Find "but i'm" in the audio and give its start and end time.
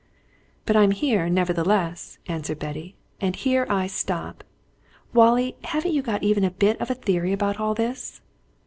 0.65-0.89